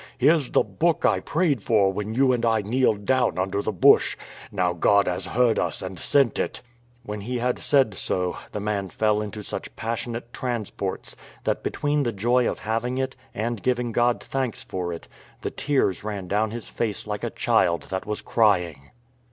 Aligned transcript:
Here's 0.17 0.49
the 0.49 0.63
book 0.63 1.05
I 1.05 1.19
prayed 1.19 1.61
for 1.61 1.93
when 1.93 2.15
you 2.15 2.31
and 2.33 2.43
I 2.43 2.61
kneeled 2.63 3.05
down 3.05 3.37
under 3.37 3.61
the 3.61 3.71
bush; 3.71 4.17
now 4.51 4.73
God 4.73 5.05
has 5.05 5.27
heard 5.27 5.59
us 5.59 5.83
and 5.83 5.99
sent 5.99 6.39
it." 6.39 6.63
When 7.03 7.21
he 7.21 7.37
had 7.37 7.59
said 7.59 7.93
so, 7.93 8.35
the 8.51 8.59
man 8.59 8.87
fell 8.89 9.21
into 9.21 9.43
such 9.43 9.75
passionate 9.75 10.33
transports, 10.33 11.15
that 11.43 11.61
between 11.61 12.01
the 12.01 12.11
joy 12.13 12.49
of 12.49 12.57
having 12.57 12.97
it, 12.97 13.15
and 13.35 13.61
giving 13.61 13.91
God 13.91 14.23
thanks 14.23 14.63
for 14.63 14.91
it, 14.91 15.07
the 15.41 15.51
tears 15.51 16.03
ran 16.03 16.27
down 16.27 16.49
his 16.49 16.67
face 16.67 17.05
like 17.05 17.23
a 17.23 17.29
child 17.29 17.83
that 17.91 18.07
was 18.07 18.21
crying. 18.23 18.89